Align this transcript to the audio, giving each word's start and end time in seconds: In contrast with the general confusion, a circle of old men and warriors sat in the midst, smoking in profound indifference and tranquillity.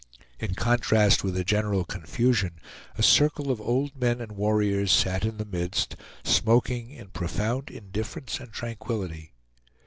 In 0.39 0.55
contrast 0.55 1.23
with 1.23 1.35
the 1.35 1.43
general 1.43 1.85
confusion, 1.85 2.55
a 2.97 3.03
circle 3.03 3.51
of 3.51 3.61
old 3.61 3.95
men 3.95 4.19
and 4.19 4.31
warriors 4.31 4.91
sat 4.91 5.23
in 5.25 5.37
the 5.37 5.45
midst, 5.45 5.95
smoking 6.23 6.89
in 6.89 7.09
profound 7.09 7.69
indifference 7.69 8.39
and 8.39 8.51
tranquillity. 8.51 9.33